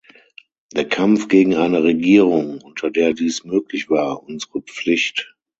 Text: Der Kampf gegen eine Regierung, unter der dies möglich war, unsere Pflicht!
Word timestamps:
Der 0.73 0.89
Kampf 0.89 1.27
gegen 1.27 1.53
eine 1.53 1.83
Regierung, 1.83 2.59
unter 2.61 2.89
der 2.89 3.13
dies 3.13 3.43
möglich 3.43 3.87
war, 3.91 4.23
unsere 4.23 4.63
Pflicht! 4.63 5.35